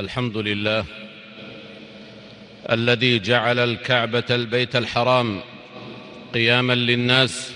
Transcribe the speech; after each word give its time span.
الحمد 0.00 0.36
لله 0.36 0.84
الذي 2.70 3.18
جعل 3.18 3.58
الكعبة 3.58 4.24
البيت 4.30 4.76
الحرام 4.76 5.40
قياما 6.34 6.72
للناس 6.72 7.52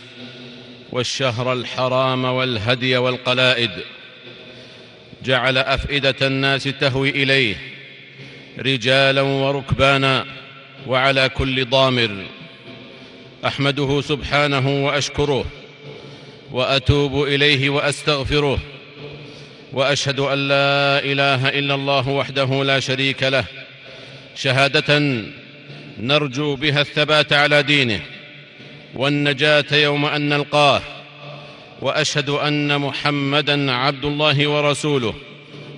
والشهر 0.92 1.52
الحرام 1.52 2.24
والهدي 2.24 2.96
والقلائد 2.96 3.70
جعل 5.24 5.58
أفئدة 5.58 6.26
الناس 6.26 6.64
تهوي 6.64 7.10
إليه 7.10 7.56
رجالا 8.58 9.20
وركبانا 9.20 10.26
وعلى 10.86 11.28
كل 11.28 11.64
ضامر. 11.64 12.26
أحمده 13.46 14.00
سبحانه 14.00 14.86
وأشكره 14.86 15.44
وأتوب 16.52 17.22
إليه 17.22 17.70
وأستغفره. 17.70 18.58
وأشهد 19.72 20.20
أن 20.20 20.48
لا 20.48 20.98
إله 21.04 21.48
إلا 21.48 21.74
الله 21.74 22.08
وحده 22.08 22.64
لا 22.64 22.80
شريك 22.80 23.22
له. 23.22 23.44
شهادة 24.36 25.22
نرجو 26.00 26.56
بها 26.56 26.80
الثبات 26.80 27.32
على 27.32 27.62
دينه 27.62 28.00
والنجاة 28.94 29.64
يوم 29.72 30.06
أن 30.06 30.28
نلقاه. 30.28 30.82
وأشهد 31.82 32.30
أن 32.30 32.80
محمدا 32.80 33.72
عبد 33.72 34.04
الله 34.04 34.48
ورسوله 34.48 35.14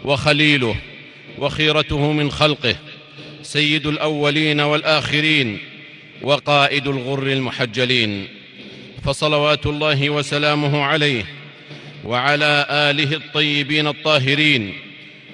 وخليله 0.04 0.76
وخيرته 1.38 2.12
من 2.12 2.30
خلقه 2.30 2.76
سيد 3.42 3.86
الأولين 3.86 4.60
والآخرين 4.60 5.58
وقائد 6.22 6.88
الغر 6.88 7.22
المحجلين. 7.22 8.28
فصلوات 9.04 9.66
الله 9.66 10.10
وسلامه 10.10 10.82
عليه 10.82 11.24
وعلى 12.04 12.66
آله 12.70 13.16
الطيبين 13.16 13.86
الطاهرين 13.86 14.74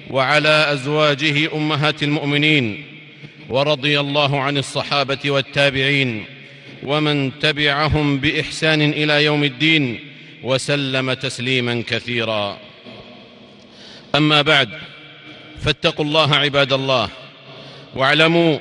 وعلى 0.09 0.73
أزواجه 0.73 1.55
أمهات 1.55 2.03
المؤمنين 2.03 2.85
ورضي 3.49 3.99
الله 3.99 4.39
عن 4.41 4.57
الصحابة 4.57 5.19
والتابعين 5.25 6.25
ومن 6.83 7.39
تبعهم 7.39 8.17
بإحسان 8.17 8.81
إلى 8.81 9.25
يوم 9.25 9.43
الدين 9.43 9.99
وسلم 10.43 11.13
تسليما 11.13 11.83
كثيرا. 11.87 12.57
أما 14.15 14.41
بعد 14.41 14.69
فاتقوا 15.61 16.05
الله 16.05 16.35
عباد 16.35 16.73
الله 16.73 17.09
واعلموا 17.95 18.59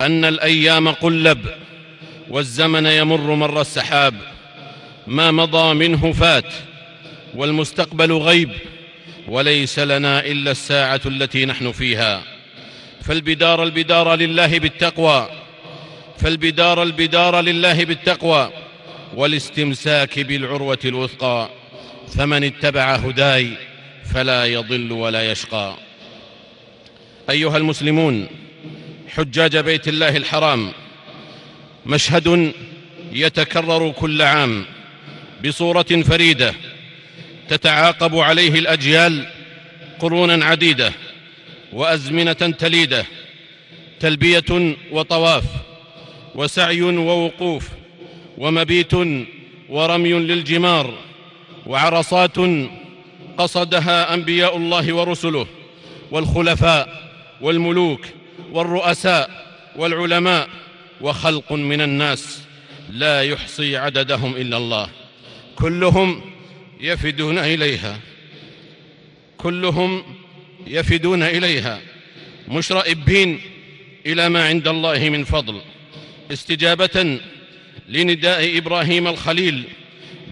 أن 0.00 0.24
الأيام 0.24 0.88
قلب 0.88 1.46
والزمن 2.30 2.86
يمر 2.86 3.34
مر 3.34 3.60
السحاب 3.60 4.14
ما 5.06 5.30
مضى 5.30 5.74
منه 5.74 6.12
فات 6.12 6.52
والمستقبل 7.36 8.12
غيب 8.12 8.50
وليس 9.28 9.78
لنا 9.78 10.26
إلا 10.26 10.50
الساعة 10.50 11.00
التي 11.06 11.46
نحن 11.46 11.72
فيها. 11.72 12.22
فالبدار 13.02 13.62
البدار 13.62 14.14
لله 14.14 14.58
بالتقوى 14.58 15.28
فالبدار 16.18 16.82
البدار 16.82 17.40
لله 17.40 17.84
بالتقوى 17.84 18.50
والاستمساك 19.14 20.20
بالعروة 20.20 20.78
الوثقى. 20.84 21.48
فمن 22.18 22.44
اتبع 22.44 22.94
هداي 22.94 23.50
فلا 24.14 24.44
يضل 24.44 24.92
ولا 24.92 25.30
يشقى. 25.30 25.76
أيها 27.30 27.56
المسلمون 27.56 28.26
حجاج 29.08 29.56
بيت 29.56 29.88
الله 29.88 30.16
الحرام 30.16 30.72
مشهد 31.86 32.52
يتكرر 33.12 33.90
كل 33.90 34.22
عام 34.22 34.64
بصورة 35.44 36.02
فريدة 36.02 36.54
تتعاقب 37.48 38.16
عليه 38.18 38.58
الأجيال 38.58 39.26
قرونا 39.98 40.44
عديدة 40.44 40.92
وأزمنة 41.72 42.32
تليدة 42.32 43.04
تلبية 44.00 44.76
وطواف 44.90 45.44
وسعي 46.34 46.82
ووقوف 46.82 47.68
ومبيت 48.38 48.92
ورمي 49.68 50.12
للجمار 50.12 50.94
وعرصات 51.66 52.36
قصدها 53.38 54.14
أنبياء 54.14 54.56
الله 54.56 54.92
ورسله 54.92 55.46
والخلفاء 56.10 57.10
والملوك 57.40 58.06
والرؤساء 58.52 59.46
والعلماء 59.76 60.48
وخلق 61.00 61.52
من 61.52 61.80
الناس 61.80 62.42
لا 62.90 63.22
يحصي 63.22 63.76
عددهم 63.76 64.36
إلا 64.36 64.56
الله. 64.56 64.88
كلهم 65.56 66.20
يفدون 66.80 67.38
إليها. 67.38 68.00
كلهم 69.38 70.02
يفدون 70.66 71.22
إليها. 71.22 71.80
مشرئبين 72.48 73.40
إلى 74.06 74.28
ما 74.28 74.44
عند 74.48 74.68
الله 74.68 75.08
من 75.10 75.24
فضل. 75.24 75.60
استجابة 76.32 77.18
لنداء 77.88 78.58
إبراهيم 78.58 79.08
الخليل 79.08 79.62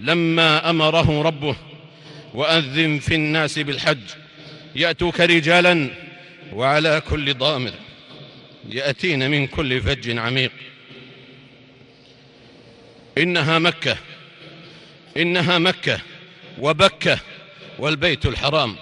لما 0.01 0.69
أمره 0.69 1.21
ربه 1.21 1.55
وأذن 2.33 2.99
في 2.99 3.15
الناس 3.15 3.59
بالحج. 3.59 3.97
يأتوك 4.75 5.21
رجالا 5.21 5.89
وعلى 6.53 7.01
كل 7.09 7.33
ضامر. 7.33 7.73
يأتين 8.69 9.31
من 9.31 9.47
كل 9.47 9.81
فج 9.81 10.17
عميق. 10.17 10.51
إنها 13.17 13.59
مكة. 13.59 13.97
إنها 15.17 15.57
مكة. 15.57 15.99
وبكة 16.59 17.19
والبيت 17.79 18.25
الحرام 18.25 18.75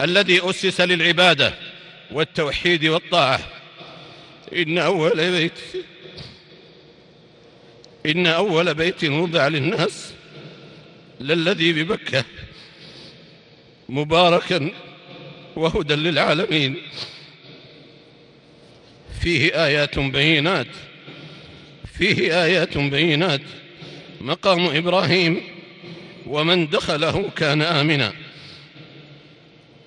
الذي 0.00 0.50
أسس 0.50 0.80
للعبادة 0.80 1.54
والتوحيد 2.10 2.86
والطاعة. 2.86 3.40
إن 4.54 4.78
أول 4.78 5.30
بيت 5.30 5.52
إن 8.06 8.26
أول 8.26 8.74
بيت 8.74 9.04
وضع 9.04 9.48
للناس 9.48 10.12
للذي 11.20 11.72
ببكة 11.72 12.24
مباركا 13.88 14.70
وهدى 15.56 15.94
للعالمين. 15.94 16.76
فيه 19.20 19.64
آيات 19.64 19.98
بينات 19.98 20.66
فيه 21.98 22.44
آيات 22.44 22.78
بينات. 22.78 23.42
مقام 24.20 24.66
إبراهيم 24.66 25.42
ومن 26.26 26.68
دخله 26.68 27.30
كان 27.36 27.62
آمنا. 27.62 28.12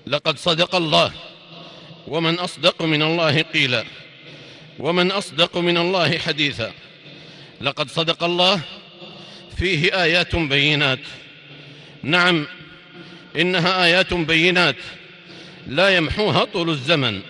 لقد 0.06 0.38
صدق 0.38 0.74
الله. 0.74 1.12
ومن 2.08 2.38
أصدق 2.38 2.82
من 2.82 3.02
الله 3.02 3.42
قيلا. 3.42 3.84
ومن 4.78 5.10
أصدق 5.10 5.58
من 5.58 5.76
الله 5.76 6.18
حديثا. 6.18 6.72
لقد 7.60 7.88
صدق 7.88 8.24
الله. 8.24 8.60
فيه 9.56 10.02
آيات 10.02 10.36
بينات. 10.36 10.98
نعم 12.02 12.46
إنها 13.36 13.84
آيات 13.84 14.14
بينات. 14.14 14.76
لا 15.66 15.96
يمحوها 15.96 16.44
طول 16.44 16.70
الزمن. 16.70 17.20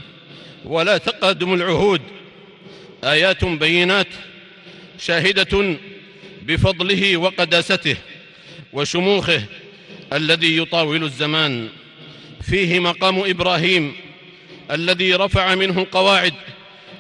ولا 0.65 0.99
تقادم 0.99 1.55
العهود. 1.55 2.01
آيات 3.05 3.45
بينات. 3.45 4.09
شاهدة 4.99 5.77
بفضله 6.43 7.17
وقداسته. 7.17 7.97
وشموخه 8.75 9.43
الذي 10.13 10.57
يطاول 10.57 11.05
الزمان. 11.05 11.69
فيه 12.43 12.79
مقام 12.79 13.19
إبراهيم 13.19 13.93
الذي 14.71 15.15
رفع 15.15 15.55
منه 15.55 15.81
القواعد 15.81 16.35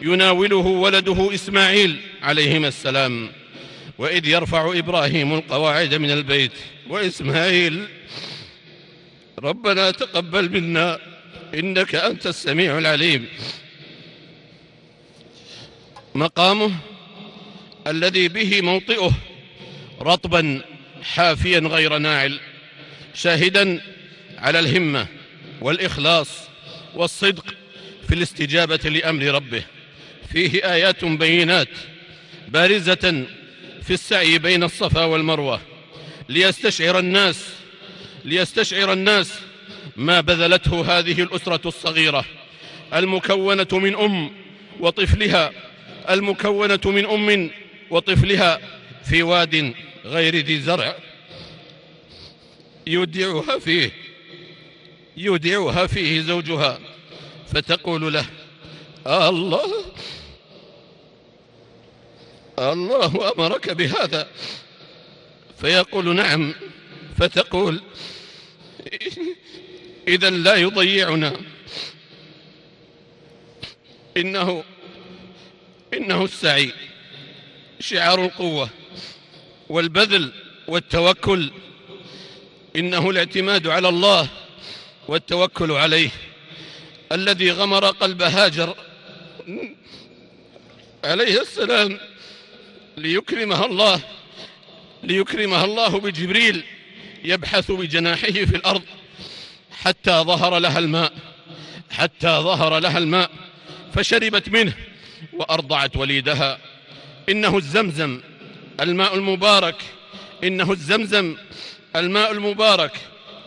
يناوله 0.03 0.57
ولده 0.57 1.35
إسماعيل 1.35 1.97
عليهما 2.23 2.69
السلام. 2.69 3.31
وإذ 3.99 4.27
يرفع 4.27 4.79
إبراهيم 4.79 5.35
القواعد 5.35 5.95
من 5.95 6.11
البيت 6.11 6.53
وإسماعيل 6.89 7.85
ربنا 9.39 9.91
تقبل 9.91 10.51
منا 10.51 10.99
إنك 11.55 11.95
أنت 11.95 12.27
السميع 12.27 12.79
العليم. 12.79 13.26
مقامه 16.15 16.71
الذي 17.87 18.29
به 18.29 18.61
موطئه 18.61 19.11
رطبا 20.00 20.62
حافيا 21.05 21.59
غير 21.59 21.99
ناعل 21.99 22.41
شاهدا 23.15 23.81
على 24.39 24.59
الهمة 24.59 25.06
والإخلاص 25.61 26.29
والصدق 26.95 27.55
في 28.09 28.15
الاستجابة 28.15 28.77
لأمر 28.77 29.23
ربه. 29.23 29.62
فيه 30.33 30.73
آيات 30.73 31.05
بينات 31.05 31.69
بارزة 32.49 33.27
في 33.83 33.91
السعي 33.91 34.39
بين 34.39 34.62
الصفا 34.62 35.05
والمروة. 35.05 35.61
ليستشعر 36.29 36.99
الناس 36.99 37.45
ليستشعر 38.25 38.93
الناس 38.93 39.33
ما 39.97 40.21
بذلته 40.21 40.99
هذه 40.99 41.23
الأسرة 41.23 41.69
الصغيرة. 41.69 42.25
المكونة 42.95 43.67
من 43.73 43.95
أم 43.95 44.31
وطفلها 44.81 45.53
المكونة 46.11 46.81
من 46.85 47.07
أم 47.07 47.50
وطفلها 47.91 48.61
في 49.05 49.23
واد 49.23 49.75
غير 50.05 50.37
ذي 50.37 50.61
زرع 50.61 50.97
يودعها 52.87 53.59
فيه 53.59 53.91
يودعها 55.17 55.87
فيه 55.87 56.21
زوجها 56.21 56.81
فتقول 57.47 58.12
له 58.12 58.27
الله 59.06 59.85
الله 62.59 63.33
أمرك 63.33 63.71
بهذا. 63.71 64.29
فيقول 65.61 66.17
نعم. 66.17 66.55
فتقول 67.19 67.83
إذا 70.09 70.31
لا 70.31 70.55
يضيعنا. 70.55 71.37
إنه 74.17 74.65
إنه 75.95 76.25
السعي 76.25 76.73
شعار 77.81 78.25
القوة. 78.25 78.69
والبذل 79.69 80.32
والتوكل 80.69 81.50
إنه 82.76 83.11
الاعتماد 83.11 83.66
على 83.66 83.88
الله 83.88 84.28
والتوكل 85.08 85.72
عليه. 85.72 86.11
الذي 87.12 87.50
غمر 87.50 87.84
قلب 87.87 88.22
هاجر 88.22 88.75
عليه 91.05 91.40
السلام 91.40 91.99
ليكرمها 92.96 93.66
الله 93.66 94.00
ليكرمها 95.02 95.64
الله 95.64 96.00
بجبريل 96.00 96.64
يبحث 97.25 97.70
بجناحه 97.70 98.31
في 98.31 98.56
الأرض 98.56 98.82
حتى 99.70 100.11
ظهر 100.11 100.58
لها 100.58 100.78
الماء 100.78 101.12
حتى 101.90 102.28
ظهر 102.28 102.78
لها 102.78 102.99
الماء 102.99 103.31
فشربت 103.94 104.49
منه 104.49 104.75
وأرضعت 105.32 105.96
وليدها. 105.96 106.58
إنه 107.28 107.56
الزمزم 107.56 108.20
الماء 108.81 109.15
المبارك 109.15 109.76
إنه 110.44 110.73
الزمزم. 110.73 111.37
الماء 111.97 112.32
المبارك 112.32 112.93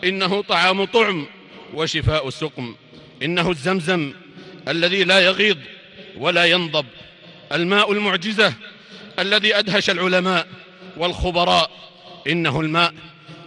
إنه 0.04 0.42
طعام 0.42 0.84
طعم 0.84 1.26
وشفاء 1.74 2.30
سقم 2.30 2.74
إنه 3.22 3.50
الزمزم 3.50 4.12
الذي 4.68 5.04
لا 5.04 5.20
يغيض 5.20 5.58
ولا 6.16 6.44
ينضب. 6.44 6.86
الماء 7.52 7.92
المعجزة 7.92 8.54
الذي 9.18 9.58
أدهش 9.58 9.90
العلماء 9.90 10.48
والخبراء. 10.96 11.70
إنه 12.26 12.60
الماء 12.60 12.94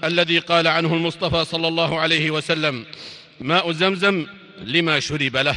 الذي 0.04 0.40
قال 0.40 0.68
عنه 0.68 0.94
المصطفى 0.94 1.46
صلى 1.46 1.68
الله 1.68 2.00
عليه 2.00 2.32
وسلم 2.32 2.86
ماء 3.40 3.72
زمزم 3.72 4.28
لما 4.64 5.00
شرب 5.00 5.38
له. 5.38 5.56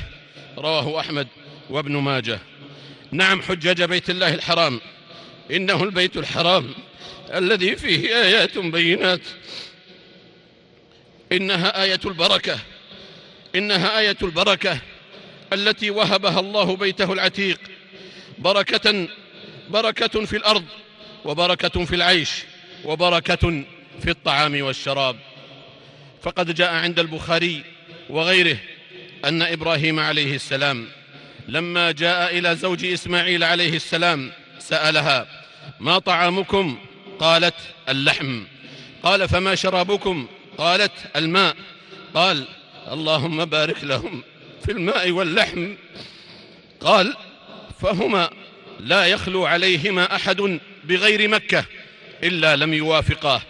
رواه 0.58 1.00
أحمد 1.00 1.28
وابن 1.70 1.96
ماجه. 1.96 2.40
نعم 3.12 3.42
حجاج 3.42 3.82
بيت 3.82 4.10
الله 4.10 4.34
الحرام. 4.34 4.80
إنه 5.50 5.82
البيت 5.82 6.16
الحرام 6.16 6.74
الذي 7.34 7.76
فيه 7.76 8.22
آيات 8.22 8.58
بينات. 8.58 9.20
إنها 11.32 11.82
آية 11.82 12.00
البركة. 12.04 12.58
إنها 13.54 13.98
آية 13.98 14.16
البركة 14.22 14.78
التي 15.52 15.90
وهبها 15.90 16.40
الله 16.40 16.76
بيته 16.76 17.12
العتيق. 17.12 17.58
بركة 18.38 19.08
بركة 19.70 20.24
في 20.24 20.36
الأرض 20.36 20.64
وبركة 21.24 21.84
في 21.84 21.94
العيش 21.94 22.30
وبركة 22.84 23.64
في 24.02 24.10
الطعام 24.10 24.62
والشراب. 24.62 25.16
فقد 26.22 26.54
جاء 26.54 26.74
عند 26.74 26.98
البخاري 26.98 27.62
وغيره 28.10 28.56
أن 29.24 29.42
إبراهيم 29.42 30.00
عليه 30.00 30.34
السلام 30.34 30.88
لما 31.48 31.90
جاء 31.90 32.38
إلى 32.38 32.56
زوج 32.56 32.84
إسماعيل 32.84 33.44
عليه 33.44 33.76
السلام 33.76 34.32
سألها 34.68 35.26
ما 35.80 35.98
طعامكم؟ 35.98 36.78
قالت 37.18 37.54
اللحم. 37.88 38.42
قال 39.02 39.28
فما 39.28 39.54
شرابكم؟ 39.54 40.26
قالت 40.58 40.92
الماء. 41.16 41.56
قال 42.14 42.44
اللهم 42.92 43.44
بارك 43.44 43.84
لهم 43.84 44.22
في 44.64 44.72
الماء 44.72 45.10
واللحم. 45.10 45.74
قال 46.80 47.14
فهما 47.82 48.30
لا 48.80 49.06
يخلو 49.06 49.46
عليهما 49.46 50.16
أحد 50.16 50.60
بغير 50.84 51.28
مكة 51.28 51.64
إلا 52.22 52.56
لم 52.56 52.74
يوافقاه. 52.74 53.42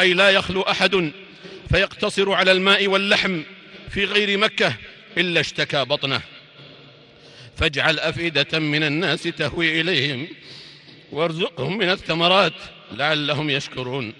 أي 0.00 0.14
لا 0.14 0.30
يخلو 0.30 0.62
أحد 0.62 1.12
فيقتصر 1.70 2.32
على 2.32 2.52
الماء 2.52 2.86
واللحم 2.86 3.42
في 3.90 4.04
غير 4.04 4.38
مكة 4.38 4.74
إلا 5.18 5.40
اشتكى 5.40 5.84
بطنه. 5.84 6.20
فاجعل 7.56 7.98
أفئدة 7.98 8.58
من 8.58 8.82
الناس 8.82 9.22
تهوي 9.22 9.80
إليهم 9.80 10.28
وارزقهم 11.12 11.78
من 11.78 11.90
الثمرات 11.90 12.52
لعلهم 12.92 13.50
يشكرون. 13.50 14.14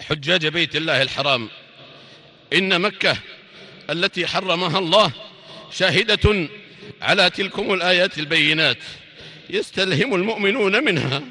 حجاج 0.00 0.46
بيت 0.46 0.76
الله 0.76 1.02
الحرام. 1.02 1.48
إن 2.52 2.80
مكة 2.80 3.16
التي 3.90 4.26
حرمها 4.26 4.78
الله 4.78 5.12
شاهدة 5.72 6.48
على 7.02 7.30
تلكم 7.30 7.74
الآيات 7.74 8.18
البينات. 8.18 8.78
يستلهم 9.50 10.14
المؤمنون 10.14 10.84
منها 10.84 11.22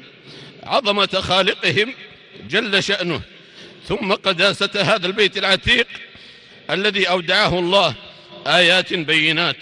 عظمة 0.62 1.20
خالقهم 1.20 1.94
جل 2.48 2.82
شأنه. 2.82 3.22
ثم 3.88 4.12
قداسة 4.12 4.70
هذا 4.74 5.06
البيت 5.06 5.38
العتيق 5.38 5.86
الذي 6.70 7.08
أودعه 7.08 7.58
الله 7.58 7.94
آيات 8.46 8.94
بينات. 8.94 9.56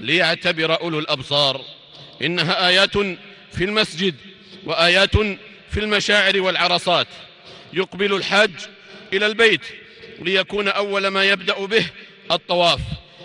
ليعتبر 0.00 0.80
أولو 0.80 0.98
الأبصار. 0.98 1.64
إنها 2.22 2.68
آيات 2.68 2.96
في 3.52 3.64
المسجد 3.64 4.14
وآيات 4.64 5.16
في 5.70 5.80
المشاعر 5.80 6.40
والعرصات. 6.40 7.08
يقبل 7.72 8.14
الحاج 8.14 8.50
إلى 9.12 9.26
البيت 9.26 9.60
ليكون 10.18 10.68
أول 10.68 11.06
ما 11.06 11.24
يبدأ 11.24 11.66
به 11.66 11.86
الطواف 12.30 12.80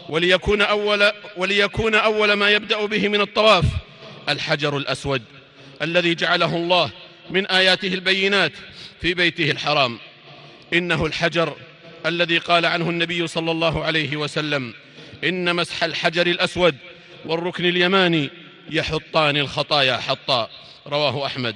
وليكون 0.09 0.61
أول, 0.61 1.11
وليكون 1.37 1.95
أول 1.95 2.33
ما 2.33 2.49
يبدأ 2.49 2.85
به 2.85 3.07
من 3.07 3.21
الطواف 3.21 3.65
الحجر 4.29 4.77
الأسود 4.77 5.21
الذي 5.81 6.15
جعله 6.15 6.55
الله 6.55 6.91
من 7.29 7.47
آياته 7.47 7.87
البينات 7.87 8.51
في 9.01 9.13
بيته 9.13 9.51
الحرام. 9.51 9.99
إنه 10.73 11.05
الحجر 11.05 11.55
الذي 12.05 12.37
قال 12.37 12.65
عنه 12.65 12.89
النبي 12.89 13.27
صلى 13.27 13.51
الله 13.51 13.83
عليه 13.83 14.17
وسلم 14.17 14.73
إن 15.23 15.55
مسح 15.55 15.83
الحجر 15.83 16.27
الأسود 16.27 16.75
والركن 17.25 17.65
اليماني 17.65 18.29
يحطان 18.69 19.37
الخطايا 19.37 19.97
حطا. 19.97 20.49
رواه 20.87 21.25
أحمد. 21.25 21.55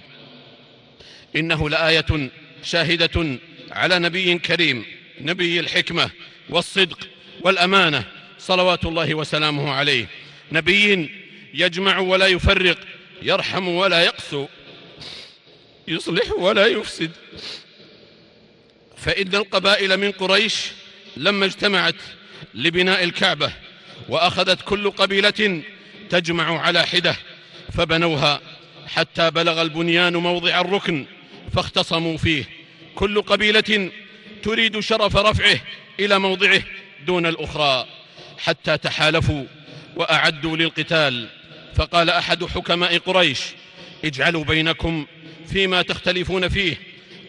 إنه 1.35 1.69
لآية 1.69 2.29
شاهدة 2.63 3.39
على 3.71 3.99
نبي 3.99 4.37
كريم 4.37 4.85
نبي 5.21 5.59
الحكمة 5.59 6.09
والصدق 6.49 7.07
والأمانة 7.41 8.03
صلوات 8.39 8.85
الله 8.85 9.15
وسلامه 9.15 9.71
عليه. 9.71 10.07
نبي 10.51 11.09
يجمع 11.53 11.99
ولا 11.99 12.27
يفرق 12.27 12.77
يرحم 13.21 13.67
ولا 13.67 14.03
يقسو 14.03 14.47
يصلح 15.87 16.31
ولا 16.31 16.65
يفسد. 16.65 17.11
فإن 18.97 19.35
القبائل 19.35 19.97
من 19.97 20.11
قريش 20.11 20.71
لما 21.17 21.45
اجتمعت 21.45 21.95
لبناء 22.53 23.03
الكعبة 23.03 23.53
وأخذت 24.09 24.61
كل 24.61 24.91
قبيلة 24.91 25.63
تجمع 26.09 26.61
على 26.61 26.85
حدة 26.85 27.15
فبنوها 27.73 28.41
حتى 28.87 29.31
بلغ 29.31 29.61
البنيان 29.61 30.17
موضع 30.17 30.61
الركن 30.61 31.05
فاختصموا 31.55 32.17
فيه. 32.17 32.43
كل 32.95 33.21
قبيلة 33.21 33.91
تريد 34.43 34.79
شرف 34.79 35.15
رفعه 35.15 35.59
إلى 35.99 36.19
موضعه 36.19 36.61
دون 37.05 37.25
الأخرى 37.25 37.87
حتى 38.37 38.77
تحالفوا 38.77 39.45
وأعدوا 39.95 40.57
للقتال. 40.57 41.27
فقال 41.75 42.09
أحد 42.09 42.45
حكماء 42.45 42.97
قريش 42.97 43.39
اجعلوا 44.05 44.43
بينكم 44.43 45.05
فيما 45.47 45.81
تختلفون 45.81 46.49
فيه. 46.49 46.75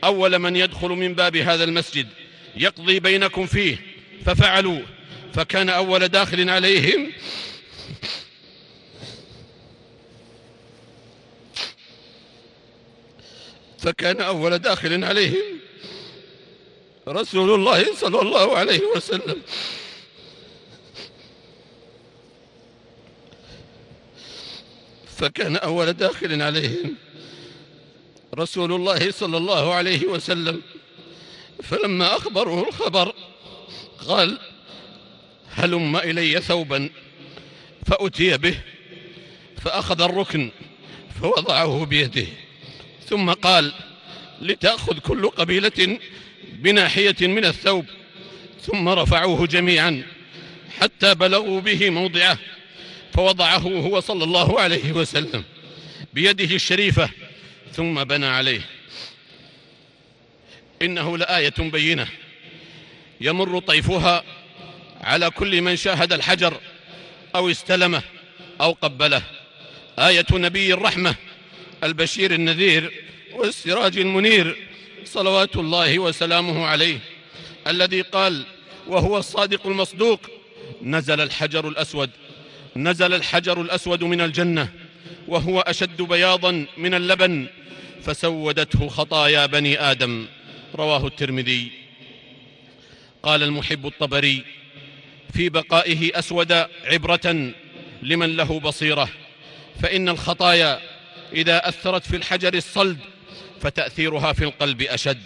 أول 0.04 0.38
من 0.38 0.56
يدخل 0.56 0.88
من 0.88 1.14
باب 1.14 1.36
هذا 1.36 1.64
المسجد 1.64 2.08
يقضي 2.56 3.00
بينكم 3.00 3.46
فيه 3.46 3.76
ففعلوا. 4.26 4.80
فكان 5.34 5.68
أول 5.68 6.08
داخل 6.08 6.50
عليهم. 6.50 7.12
فكان 13.78 14.20
أول 14.20 14.58
داخل 14.58 15.04
عليهم. 15.04 15.58
رسول 17.08 17.54
الله 17.54 17.94
صلى 17.94 18.20
الله 18.20 18.56
عليه 18.58 18.80
وسلم. 18.96 19.42
فكان 25.16 25.56
أول 25.56 25.92
داخل 25.92 26.42
عليهم. 26.42 26.94
رسول 28.34 28.72
الله 28.72 29.10
صلى 29.10 29.36
الله 29.36 29.74
عليه 29.74 30.06
وسلم. 30.06 30.62
فلما 31.62 32.16
أخبره 32.16 32.68
الخبر 32.68 33.14
قال 34.08 34.53
هلم 35.56 35.96
إلي 35.96 36.40
ثوبا 36.40 36.90
فأتي 37.86 38.38
به 38.38 38.58
فأخذ 39.62 40.00
الركن 40.00 40.50
فوضعه 41.20 41.84
بيده 41.84 42.26
ثم 43.08 43.30
قال 43.30 43.72
لتأخذ 44.40 44.98
كل 44.98 45.28
قبيلة 45.28 45.98
بناحية 46.52 47.16
من 47.20 47.44
الثوب. 47.44 47.86
ثم 48.60 48.88
رفعوه 48.88 49.46
جميعا 49.46 50.02
حتى 50.80 51.14
بلغوا 51.14 51.60
به 51.60 51.90
موضعه 51.90 52.38
فوضعه 53.12 53.58
هو 53.58 54.00
صلى 54.00 54.24
الله 54.24 54.60
عليه 54.60 54.92
وسلم 54.92 55.44
بيده 56.14 56.54
الشريفة 56.54 57.10
ثم 57.72 58.04
بنى 58.04 58.26
عليه. 58.26 58.60
إنه 60.82 61.18
لآية 61.18 61.54
بينة 61.58 62.06
يمر 63.20 63.58
طيفها 63.58 64.24
على 65.04 65.30
كل 65.30 65.62
من 65.62 65.76
شاهد 65.76 66.12
الحجر 66.12 66.60
أو 67.36 67.50
استلمه 67.50 68.02
أو 68.60 68.72
قبله. 68.72 69.22
آية 69.98 70.26
نبي 70.32 70.74
الرحمة 70.74 71.14
البشير 71.84 72.34
النذير 72.34 72.92
والسراج 73.32 73.98
المنير 73.98 74.56
صلوات 75.04 75.56
الله 75.56 75.98
وسلامه 75.98 76.66
عليه 76.66 76.98
الذي 77.66 78.00
قال 78.00 78.44
وهو 78.86 79.18
الصادق 79.18 79.66
المصدوق 79.66 80.20
نزل 80.82 81.20
الحجر 81.20 81.68
الأسود 81.68 82.10
نزل 82.76 83.14
الحجر 83.14 83.60
الأسود 83.60 84.04
من 84.04 84.20
الجنة 84.20 84.68
وهو 85.28 85.60
أشد 85.60 86.02
بياضا 86.02 86.66
من 86.76 86.94
اللبن 86.94 87.46
فسودته 88.02 88.88
خطايا 88.88 89.46
بني 89.46 89.80
آدم. 89.80 90.26
رواه 90.74 91.06
الترمذي. 91.06 91.70
قال 93.22 93.42
المحب 93.42 93.86
الطبري 93.86 94.44
في 95.34 95.48
بقائه 95.48 96.18
أسود 96.18 96.52
عبرة 96.84 97.52
لمن 98.02 98.36
له 98.36 98.60
بصيرة. 98.60 99.08
فإن 99.82 100.08
الخطايا 100.08 100.80
إذا 101.32 101.68
أثرت 101.68 102.06
في 102.06 102.16
الحجر 102.16 102.54
الصلد 102.54 102.98
فتأثيرها 103.60 104.32
في 104.32 104.44
القلب 104.44 104.82
أشد. 104.82 105.22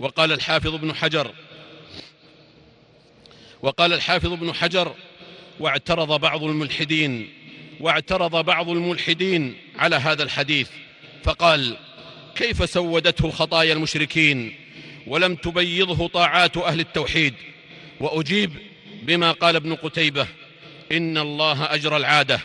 وقال 0.00 0.32
الحافظ 0.32 0.74
ابن 0.74 0.94
حجر 0.94 1.30
وقال 3.62 3.92
الحافظ 3.92 4.32
ابن 4.32 4.52
حجر 4.52 4.94
واعترض 5.60 6.20
بعض 6.20 6.44
الملحدين 6.44 7.28
واعترض 7.80 8.44
بعض 8.44 8.68
الملحدين 8.68 9.54
على 9.76 9.96
هذا 9.96 10.22
الحديث. 10.22 10.68
فقال 11.24 11.76
كيف 12.34 12.70
سودته 12.70 13.30
خطايا 13.30 13.72
المشركين 13.72 14.54
ولم 15.06 15.34
تبيضه 15.34 16.08
طاعات 16.08 16.56
أهل 16.56 16.80
التوحيد؟ 16.80 17.34
وأجيب 18.00 18.67
بما 19.08 19.32
قال 19.32 19.56
ابن 19.56 19.74
قتيبة 19.74 20.26
إن 20.92 21.18
الله 21.18 21.74
أجرى 21.74 21.96
العادة 21.96 22.40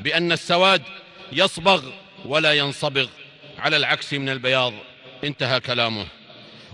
بأن 0.00 0.32
السواد 0.32 0.82
يصبغ 1.32 1.82
ولا 2.24 2.52
ينصبغ 2.52 3.06
على 3.58 3.76
العكس 3.76 4.12
من 4.12 4.28
البياض. 4.28 4.72
انتهى 5.24 5.60
كلامه. 5.60 6.06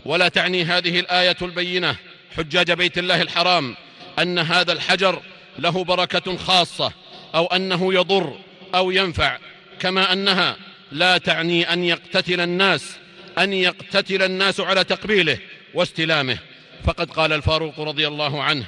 ولا 0.04 0.28
تعني 0.28 0.64
هذه 0.64 1.00
الآية 1.00 1.37
البينة 1.42 1.97
حجاج 2.37 2.73
بيت 2.73 2.99
الله 2.99 3.23
الحرام 3.23 3.76
أن 4.18 4.38
هذا 4.38 4.73
الحجر 4.73 5.23
له 5.59 5.85
بركة 5.85 6.37
خاصة 6.37 6.92
أو 7.35 7.47
أنه 7.47 7.94
يضر 7.94 8.38
أو 8.75 8.90
ينفع 8.90 9.38
كما 9.80 10.12
أنها 10.12 10.56
لا 10.92 11.18
تعني 11.18 11.73
أن 11.73 11.85
يقتتل 11.85 12.40
الناس 12.40 12.97
أن 13.38 13.52
يقتتل 13.52 14.23
الناس 14.23 14.61
على 14.61 14.85
تقبيله 14.85 15.38
واستلامه. 15.75 16.38
فقد 16.85 17.11
قال 17.11 17.32
الفاروق 17.32 17.80
رضي 17.80 18.06
الله 18.09 18.42
عنه 18.42 18.66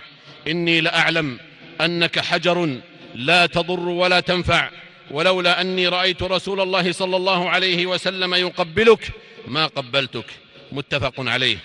إني 0.48 0.80
لأعلم 0.80 1.38
أنك 1.80 2.18
حجر 2.18 2.80
لا 3.14 3.46
تضر 3.46 3.88
ولا 3.88 4.20
تنفع 4.20 4.70
ولولا 5.10 5.60
أني 5.60 5.88
رأيت 5.88 6.22
رسول 6.22 6.60
الله 6.60 6.92
صلى 6.92 7.16
الله 7.16 7.50
عليه 7.50 7.86
وسلم 7.86 8.34
يقبلك 8.34 9.10
ما 9.46 9.66
قبلتك. 9.66 10.26
متفق 10.72 11.14
عليه. 11.18 11.56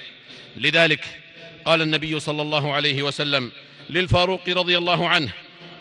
لذلك 0.57 1.05
قال 1.65 1.81
النبي 1.81 2.19
صلى 2.19 2.41
الله 2.41 2.74
عليه 2.74 3.03
وسلم 3.03 3.51
للفاروق 3.89 4.50
رضي 4.50 4.77
الله 4.77 5.10
عنه 5.10 5.31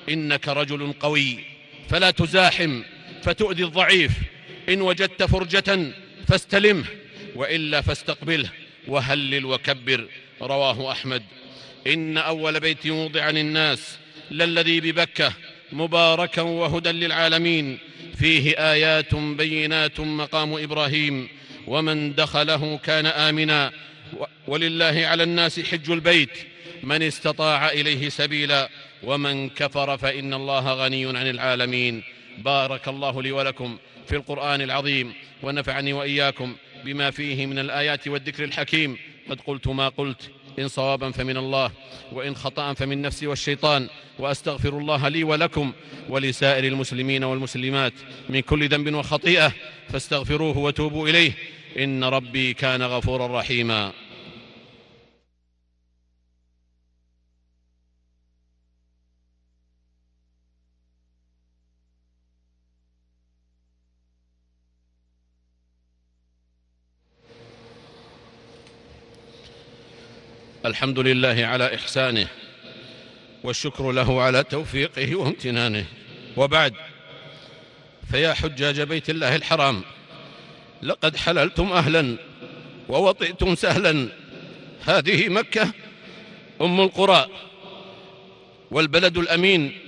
إنك 0.09 0.49
رجل 0.49 0.95
قوي 1.01 1.39
فلا 1.89 2.11
تزاحم 2.11 2.83
فتؤذي 3.23 3.65
الضعيف. 3.65 4.13
إن 4.69 4.81
وجدت 4.81 5.23
فرجة 5.23 5.93
فاستلمه 6.29 6.85
وإلا 7.35 7.81
فاستقبله 7.81 8.51
وهلل 8.89 9.45
وكبر 9.45 10.07
رواه 10.43 10.93
أحمد. 10.93 11.23
إن 11.87 12.19
أول 12.19 12.61
بيت 12.61 12.87
وضع 12.87 13.31
للناس 13.31 13.99
للذي 14.31 14.81
ببكة 14.81 15.33
مباركا 15.73 16.43
وهدى 16.43 16.91
للعالمين. 16.91 17.79
فيه 18.19 18.55
آيات 18.73 19.15
بينات 19.15 20.01
مقام 20.01 20.55
إبراهيم. 20.55 21.29
ومن 21.67 22.15
دخله 22.15 22.77
كان 22.77 23.07
آمنا. 23.07 23.73
ولله 24.47 25.07
على 25.07 25.23
الناس 25.23 25.61
حج 25.61 25.91
البيت. 25.91 26.39
من 26.83 27.03
استطاع 27.03 27.71
إليه 27.71 28.09
سبيلا. 28.09 28.69
ومن 29.03 29.49
كفر 29.49 29.99
فإن 29.99 30.35
الله 30.35 30.73
غني 30.73 31.07
عن 31.07 31.31
العالمين. 31.31 32.03
بارك 32.39 32.89
الله 32.89 33.23
لي 33.23 33.33
ولكم 33.33 33.79
في 34.09 34.17
القرآن 34.17 34.61
العظيم. 34.61 35.13
ونفعني 35.43 35.93
وإياكم 35.93 36.57
بما 36.85 37.11
فيه 37.11 37.47
من 37.47 37.59
الآيات 37.59 38.09
والذكر 38.09 38.45
الحكيم. 38.45 38.99
قد 39.31 39.41
قلت 39.41 39.69
ما 39.69 39.89
قلت. 39.89 40.31
إن 40.59 40.69
صوابا 40.69 41.11
فمن 41.11 41.37
الله 41.37 41.71
وإن 42.13 42.37
خطأ 42.37 42.75
فمن 42.75 43.03
نفسي 43.03 43.27
والشيطان 43.27 43.89
وأستغفر 44.19 44.79
الله 44.79 45.09
لي 45.09 45.25
ولكم 45.25 45.73
ولسائر 46.09 46.65
المسلمين 46.65 47.25
والمسلمات 47.25 47.93
من 48.29 48.41
كل 48.41 48.69
ذنب 48.69 48.95
وخطيئة 48.95 49.53
فاستغفروه 49.89 50.59
وتوبوا 50.59 51.09
إليه 51.09 51.33
إن 51.79 52.05
ربي 52.05 52.55
كان 52.55 52.83
غفورا 52.83 53.41
رحيما. 53.41 53.93
الحمد 70.67 70.99
لله 70.99 71.47
على 71.47 71.75
إحسانه 71.75 72.27
والشكر 73.45 73.93
له 73.93 74.23
على 74.23 74.43
توفيقه 74.45 75.17
وامتنانه. 75.17 75.85
وبعد 76.37 76.75
فيا 78.11 78.35
حجاج 78.35 78.81
بيت 78.81 79.11
الله 79.11 79.37
الحرام 79.37 79.83
لقد 80.83 81.17
حللتم 81.17 81.73
أهلا 81.73 82.17
ووطئتم 82.89 83.55
سهلا. 83.55 84.09
هذه 84.85 85.29
مكة 85.29 85.73
أم 86.61 86.81
القرى 86.81 87.27
والبلد 88.71 89.19
الأمين 89.19 89.79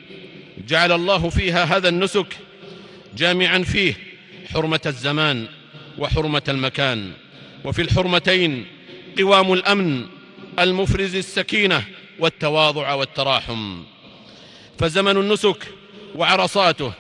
جعل 0.69 0.93
الله 0.93 1.29
فيها 1.29 1.65
هذا 1.65 1.89
النسك 1.89 2.37
جامعا 3.17 3.59
فيه 3.59 3.95
حرمة 4.53 4.81
الزمان 4.87 5.49
وحرمة 5.99 6.43
المكان. 6.49 7.13
وفي 7.65 7.83
الحرمتين 7.83 8.67
قوام 9.19 9.53
الأمن 9.53 10.18
المفرز 10.59 11.17
السكينة 11.17 11.85
والتواضع 12.19 12.95
والتراحم. 12.95 13.83
فزمن 14.79 15.17
النسك 15.17 15.67
وعرصاته 16.15 16.93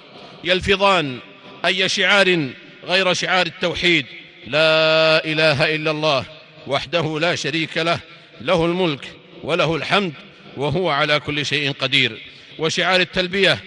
يلفظان 0.45 1.19
أي 1.65 1.89
شعار 1.89 2.49
غير 2.85 3.15
شعار 3.15 3.47
التوحيد. 3.47 4.07
لا 4.47 5.25
إله 5.25 5.75
إلا 5.75 5.91
الله 5.91 6.25
وحده 6.67 7.21
لا 7.21 7.35
شريك 7.35 7.79
له 7.79 8.01
له 8.41 8.65
الملك 8.65 9.13
وله 9.43 9.77
الحمد 9.77 10.13
وهو 10.57 10.91
على 10.91 11.21
كل 11.21 11.47
شيء 11.47 11.73
قدير. 11.73 12.23
وشعار 12.59 13.01
التلبية 13.01 13.59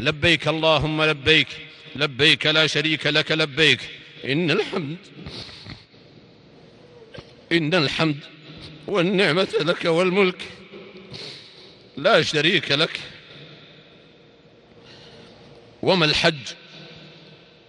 لبيك 0.00 0.48
اللهم 0.48 1.02
لبيك 1.02 1.48
لبيك 1.96 2.46
لا 2.46 2.66
شريك 2.66 3.06
لك 3.06 3.32
لبيك. 3.32 3.80
إن 4.24 4.50
الحمد 4.50 4.96
إن 7.52 7.74
الحمد 7.74 8.16
والنعمة 8.86 9.48
لك 9.60 9.84
والملك. 9.84 10.42
لا 11.96 12.22
شريك 12.22 12.72
لك. 12.72 13.00
وما 15.82 16.04
الحج؟ 16.04 16.38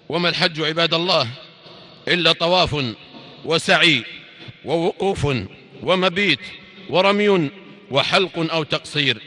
وما 0.10 0.30
الحج 0.30 0.62
عباد 0.62 0.94
الله؟ 0.94 1.28
إلا 2.08 2.32
طواف 2.32 2.86
وسعي 3.46 4.04
ووقوف 4.66 5.28
ومبيت 5.84 6.40
ورمي 6.90 7.50
وحلق 7.92 8.54
أو 8.54 8.64
تقصير. 8.64 9.22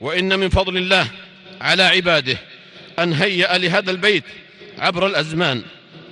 وإن 0.00 0.38
من 0.38 0.48
فضل 0.48 0.76
الله 0.76 1.10
على 1.60 1.82
عباده 1.82 2.38
أن 2.98 3.12
هيأ 3.12 3.58
لهذا 3.58 3.90
البيت 3.90 4.24
عبر 4.78 5.06
الأزمان 5.06 5.62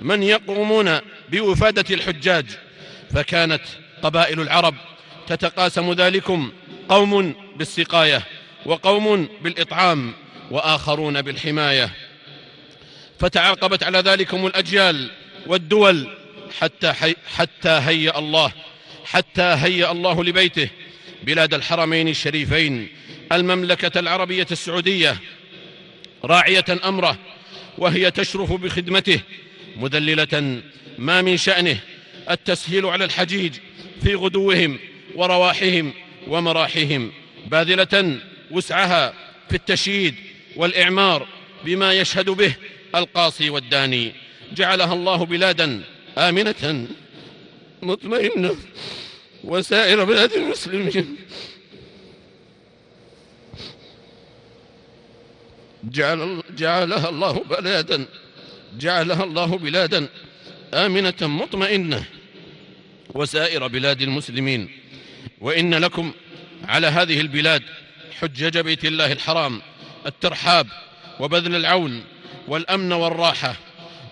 من 0.01 0.23
يقومون 0.23 0.99
بوفادة 1.29 1.95
الحجاج. 1.95 2.45
فكانت 3.13 3.63
قبائل 4.03 4.41
العرب 4.41 4.75
تتقاسم 5.31 5.93
ذلكم 5.93 6.51
قوم 6.89 7.35
بالسقاية 7.55 8.23
وقوم 8.65 9.29
بالإطعام 9.41 10.13
وآخرون 10.51 11.21
بالحماية. 11.21 11.91
فتعاقبت 13.19 13.83
على 13.83 13.99
ذلكم 13.99 14.45
الأجيال 14.45 15.11
والدول 15.47 16.07
حتى, 16.59 16.93
حي 16.93 17.15
حتى 17.35 17.69
هيأ 17.69 18.19
الله 18.19 18.51
حتى 19.05 19.41
هيأ 19.41 19.91
الله 19.91 20.23
لبيته. 20.23 20.69
بلاد 21.23 21.53
الحرمين 21.53 22.07
الشريفين 22.07 22.87
المملكة 23.31 23.99
العربية 23.99 24.47
السعودية 24.51 25.17
راعية 26.23 26.65
أمره 26.83 27.17
وهي 27.77 28.11
تشرف 28.11 28.53
بخدمته 28.53 29.19
مذللة 29.77 30.61
ما 30.97 31.21
من 31.21 31.37
شأنه 31.37 31.79
التسهيل 32.29 32.85
على 32.85 33.05
الحجيج 33.05 33.53
في 34.03 34.15
غدوهم 34.15 34.79
ورواحهم 35.15 35.93
ومراحهم 36.27 37.11
باذلة 37.47 38.19
وسعها 38.51 39.13
في 39.49 39.55
التشييد 39.55 40.15
والإعمار 40.55 41.27
بما 41.65 41.93
يشهد 41.93 42.29
به 42.29 42.55
القاصي 42.95 43.49
والداني. 43.49 44.13
جعلها 44.53 44.93
الله 44.93 45.25
بلادا 45.25 45.81
آمنة 46.17 46.87
مطمئنة 47.81 48.55
وسائر 49.43 50.03
بلاد 50.03 50.33
المسلمين. 50.33 51.17
جعل 55.83 56.43
جعلها 56.57 57.09
الله 57.09 57.43
بلادا 57.49 58.05
جعلها 58.79 59.23
الله 59.23 59.57
بلادا 59.57 60.07
آمنة 60.73 61.21
مطمئنة 61.21 62.03
وسائر 63.13 63.67
بلاد 63.67 64.01
المسلمين. 64.01 64.80
وإن 65.41 65.73
لكم 65.75 66.11
على 66.63 66.87
هذه 66.87 67.21
البلاد 67.21 67.63
حجج 68.19 68.57
بيت 68.57 68.85
الله 68.85 69.11
الحرام 69.11 69.61
الترحاب 70.05 70.67
وبذل 71.19 71.55
العون 71.55 72.03
والأمن 72.47 72.93
والراحة 72.93 73.55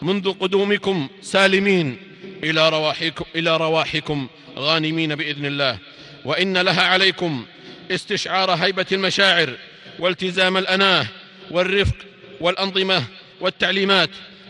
منذ 0.01 0.31
قدومكم 0.33 1.09
سالمين 1.21 1.97
إلى 2.43 2.69
رواحكم, 2.69 3.25
إلى 3.35 3.57
رواحكم 3.57 4.27
غانمين 4.57 5.15
بإذن 5.15 5.45
الله. 5.45 5.77
وإن 6.25 6.57
لها 6.57 6.81
عليكم 6.81 7.45
استشعار 7.91 8.51
هيبة 8.51 8.85
المشاعر 8.91 9.57
والتزام 9.99 10.57
الأناة 10.57 11.07
والرفق 11.51 11.95
والأنظمة 12.39 13.03
والتعليمات 13.41 14.09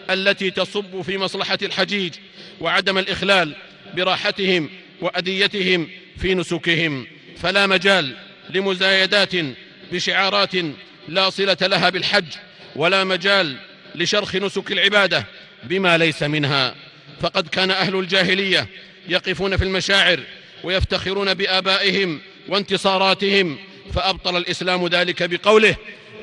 التي 0.09 0.51
تصب 0.51 1.01
في 1.01 1.17
مصلحة 1.17 1.57
الحجيج 1.61 2.13
وعدم 2.61 2.97
الإخلال 2.97 3.55
براحتهم 3.95 4.69
وأديتهم 5.01 5.89
في 6.21 6.35
نسكهم. 6.35 7.07
فلا 7.37 7.67
مجال 7.67 8.15
لمزايدات 8.49 9.31
بشعارات 9.91 10.51
لا 11.07 11.29
صلة 11.29 11.57
لها 11.61 11.89
بالحج 11.89 12.33
ولا 12.75 13.03
مجال 13.03 13.57
لشرخ 13.95 14.35
نسك 14.35 14.71
العبادة 14.71 15.25
بما 15.63 15.97
ليس 15.97 16.23
منها. 16.23 16.75
فقد 17.21 17.47
كان 17.47 17.71
أهل 17.71 17.95
الجاهلية 17.95 18.67
يقفون 19.07 19.57
في 19.57 19.63
المشاعر 19.63 20.19
ويفتخرون 20.63 21.33
بآبائهم 21.33 22.21
وانتصاراتهم 22.47 23.57
فأبطل 23.93 24.37
الإسلام 24.37 24.87
ذلك 24.87 25.23
بقوله 25.23 25.75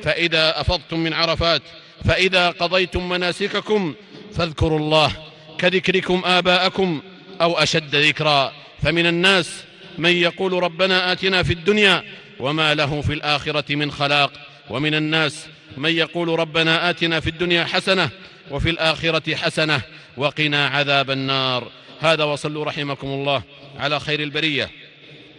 فإذا 0.03 0.61
أفضتم 0.61 0.99
من 0.99 1.13
عرفات 1.13 1.61
فإذا 2.05 2.49
قضيتم 2.49 3.09
مناسككم 3.09 3.95
فاذكروا 4.35 4.79
الله 4.79 5.11
كذكركم 5.57 6.21
آباءكم 6.25 7.01
أو 7.41 7.57
أشد 7.57 7.95
ذكرا 7.95 8.53
فمن 8.83 9.05
الناس 9.07 9.63
من 9.97 10.09
يقول 10.09 10.53
ربنا 10.53 11.11
آتنا 11.11 11.43
في 11.43 11.53
الدنيا 11.53 12.03
وما 12.39 12.73
له 12.73 13.01
في 13.01 13.13
الآخرة 13.13 13.75
من 13.75 13.91
خلاق 13.91 14.31
ومن 14.69 14.93
الناس 14.95 15.47
من 15.77 15.89
يقول 15.89 16.39
ربنا 16.39 16.89
آتنا 16.89 17.19
في 17.19 17.29
الدنيا 17.29 17.65
حسنة 17.65 18.09
وفي 18.51 18.69
الآخرة 18.69 19.35
حسنة 19.35 19.81
وقنا 20.17 20.67
عذاب 20.67 21.11
النار. 21.11 21.71
هذا 21.99 22.23
وصلوا 22.23 22.65
رحمكم 22.65 23.07
الله 23.07 23.43
على 23.77 23.99
خير 23.99 24.19
البرية 24.19 24.69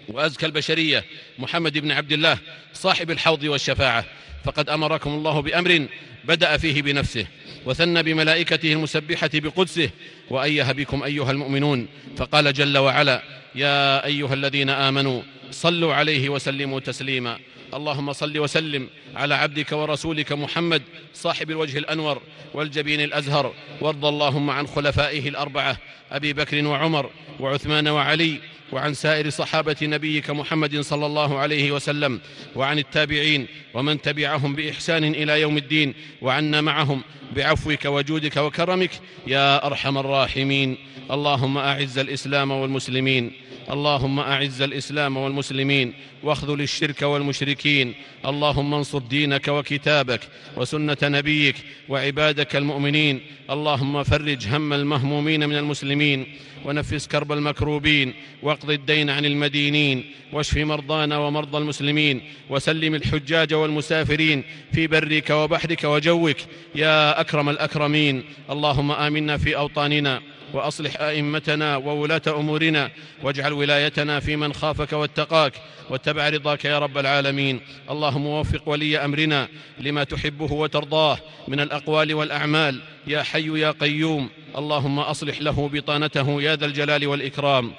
وأزكى 0.09 0.47
البشرية 0.47 1.05
محمد 1.38 1.79
بن 1.79 1.91
عبد 1.91 2.12
الله 2.12 2.38
صاحب 2.75 3.11
الحوض 3.11 3.43
والشفاعة. 3.43 4.05
فقد 4.45 4.71
أمركم 4.71 5.11
الله 5.11 5.43
بأمر 5.43 5.87
بدأ 6.25 6.57
فيه 6.57 6.83
بنفسه 6.83 7.27
وثنى 7.67 8.03
بملائكته 8.03 8.73
المسبحة 8.73 9.31
بقدسه 9.35 9.90
وأيه 10.31 10.73
بكم 10.73 11.03
أيها 11.03 11.31
المؤمنون. 11.31 11.87
فقال 12.16 12.53
جل 12.53 12.79
وعلا 12.79 13.38
يا 13.54 14.04
أيها 14.04 14.34
الذين 14.34 14.70
آمنوا 14.70 15.22
صلوا 15.50 15.94
عليه 15.94 16.28
وسلموا 16.28 16.80
تسليما. 16.80 17.38
اللهم 17.74 18.12
صل 18.12 18.38
وسلم 18.38 18.88
على 19.16 19.34
عبدك 19.34 19.72
ورسولك 19.72 20.32
محمد 20.32 20.82
صاحب 21.14 21.50
الوجه 21.50 21.78
الأنور 21.78 22.22
والجبين 22.54 23.00
الأزهر. 23.00 23.54
وارض 23.80 24.04
اللهم 24.04 24.50
عن 24.50 24.66
خلفائه 24.66 25.28
الأربعة 25.28 25.76
أبي 26.12 26.32
بكر 26.32 26.66
وعمر 26.66 27.11
وعثمان 27.40 27.88
وعلي 27.88 28.40
وعن 28.72 28.94
سائر 28.94 29.30
صحابة 29.30 29.76
نبيك 29.82 30.30
محمد 30.30 30.80
صلى 30.80 31.06
الله 31.06 31.38
عليه 31.38 31.72
وسلم 31.72 32.20
وعن 32.56 32.78
التابعين 32.78 33.46
ومن 33.74 34.02
تبعهم 34.02 34.54
بإحسان 34.54 35.04
إلى 35.04 35.40
يوم 35.40 35.56
الدين 35.56 35.94
وعنا 36.22 36.61
معهم 36.61 37.02
بعفوك 37.37 37.84
وجودك 37.84 38.37
وكرمك 38.37 38.90
يا 39.26 39.66
أرحم 39.66 39.98
الراحمين. 39.98 40.78
اللهم 41.11 41.59
أعز 41.59 41.99
الإسلام 41.99 42.51
والمسلمين. 42.51 43.33
اللهم 43.71 44.21
أعز 44.21 44.62
الإسلام 44.62 45.16
والمسلمين. 45.16 45.92
واخذل 46.23 46.61
الشرك 46.61 47.03
والمشركين. 47.03 47.94
اللهم 48.27 48.75
انصر 48.75 48.99
دينك 48.99 49.49
وكتابك 49.49 50.21
وسنة 50.57 50.97
نبيك 51.03 51.55
وعبادك 51.88 52.57
المؤمنين. 52.57 53.21
اللهم 53.51 54.03
فرج 54.03 54.49
هم 54.49 54.73
المهمومين 54.73 55.49
من 55.49 55.57
المسلمين. 55.57 56.27
ونفس 56.64 57.07
كرب 57.07 57.33
المكروبين. 57.33 58.14
واقض 58.42 58.71
الدين 58.71 59.11
عن 59.11 59.25
المدينين. 59.25 60.11
واشف 60.33 60.57
مرضانا 60.57 61.18
ومرضى 61.18 61.59
المسلمين. 61.59 62.21
وسلم 62.51 62.94
الحجاج 62.94 63.55
والمسافرين. 63.55 64.44
في 64.73 64.87
برك 64.87 65.31
وبحرك 65.31 65.85
وجوك. 65.85 66.37
يا 66.75 67.21
أكرم 67.21 67.49
الأكرمين. 67.49 68.25
اللهم 68.51 68.92
آمنا 68.92 69.37
في 69.37 69.57
أوطاننا. 69.57 70.38
وأصلح 70.52 71.00
أئمتنا 71.00 71.76
وولاة 71.76 72.22
أمورنا 72.28 72.90
واجعل 73.22 73.52
ولايتنا 73.52 74.20
في 74.20 74.37
من 74.37 74.52
خافك 74.52 74.92
واتقاك 74.92 75.52
واتبع 75.90 76.28
رضاك 76.28 76.64
يا 76.64 76.78
رب 76.78 76.98
العالمين. 76.98 77.61
اللهم 77.90 78.26
وفق 78.26 78.68
ولي 78.68 79.04
أمرنا 79.04 79.48
لما 79.80 80.04
تحبه 80.04 80.52
وترضاه 80.52 81.18
من 81.48 81.61
الأقوال 81.61 82.14
والأعمال. 82.14 82.80
يا 83.06 83.22
حي 83.22 83.61
يا 83.61 83.70
قيوم. 83.70 84.30
اللهم 84.58 84.98
أصلح 84.98 85.42
له 85.42 85.68
بطانته 85.72 86.42
يا 86.42 86.56
ذا 86.56 86.66
الجلال 86.66 87.06
والإكرام. 87.06 87.72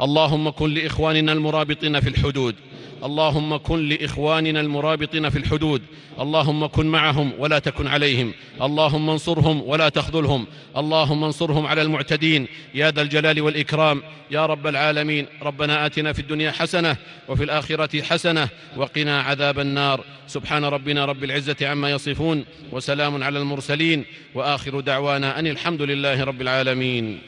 اللهم 0.00 0.50
كن 0.50 0.74
لإخواننا 0.74 1.32
المرابطين 1.32 2.00
في 2.00 2.08
الحدود. 2.08 2.54
اللهم 3.04 3.56
كن 3.56 3.88
لإخواننا 3.88 4.60
المرابطين 4.60 5.30
في 5.30 5.38
الحدود. 5.38 5.82
اللهم 6.20 6.66
كن 6.66 6.86
معهم 6.86 7.32
ولا 7.38 7.58
تكن 7.58 7.86
عليهم. 7.86 8.32
اللهم 8.62 9.10
انصرهم 9.10 9.62
ولا 9.66 9.88
تخذلهم. 9.88 10.46
اللهم 10.76 11.24
انصرهم 11.24 11.66
على 11.66 11.82
المعتدين. 11.82 12.46
يا 12.74 12.90
ذا 12.90 13.02
الجلال 13.02 13.40
والإكرام. 13.40 14.02
يا 14.30 14.46
رب 14.46 14.66
العالمين. 14.66 15.26
ربنا 15.42 15.86
آتنا 15.86 16.12
في 16.12 16.18
الدنيا 16.18 16.50
حسنة 16.50 16.96
وفي 17.28 17.44
الآخرة 17.44 18.02
حسنة 18.02 18.48
وقنا 18.76 19.20
عذاب 19.20 19.58
النار. 19.58 20.04
سبحان 20.26 20.64
ربنا 20.64 21.04
رب 21.04 21.24
العزة 21.24 21.56
عما 21.62 21.90
يصفون 21.90 22.44
وسلام 22.72 23.22
على 23.22 23.38
المرسلين. 23.38 24.04
وآخر 24.34 24.80
دعوانا 24.80 25.38
أن 25.38 25.46
الحمد 25.46 25.82
لله 25.82 26.24
رب 26.24 26.40
العالمين. 26.42 27.18